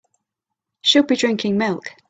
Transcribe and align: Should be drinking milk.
Should 0.81 1.05
be 1.05 1.15
drinking 1.15 1.59
milk. 1.59 1.93